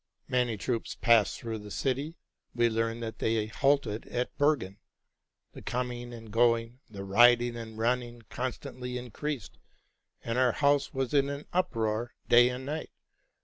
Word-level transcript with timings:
Many 0.27 0.57
troops 0.57 0.95
passed 0.99 1.37
through 1.37 1.59
the 1.59 1.69
city: 1.69 2.15
we 2.55 2.69
learned 2.71 3.03
that 3.03 3.19
they 3.19 3.45
halted 3.45 4.07
at 4.07 4.35
Bergen. 4.35 4.79
The 5.53 5.61
coming 5.61 6.11
and 6.11 6.31
going, 6.31 6.79
the 6.89 7.03
riding 7.03 7.55
and 7.55 7.77
running, 7.77 8.23
constantly 8.23 8.97
increased; 8.97 9.59
and 10.23 10.39
our 10.39 10.53
house 10.53 10.91
was 10.91 11.13
in 11.13 11.29
an 11.29 11.45
uproar 11.53 12.15
day 12.27 12.49
and 12.49 12.65
night. 12.65 12.89